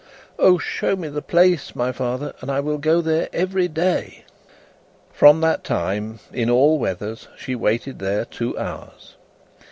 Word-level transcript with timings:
"O 0.39 0.57
show 0.57 0.95
me 0.95 1.09
the 1.09 1.21
place, 1.21 1.75
my 1.75 1.91
father, 1.91 2.33
and 2.41 2.49
I 2.49 2.59
will 2.59 2.79
go 2.79 3.01
there 3.01 3.29
every 3.31 3.67
day." 3.67 4.25
From 5.13 5.41
that 5.41 5.63
time, 5.63 6.17
in 6.33 6.49
all 6.49 6.79
weathers, 6.79 7.27
she 7.37 7.53
waited 7.53 7.99
there 7.99 8.25
two 8.25 8.57
hours. 8.57 9.15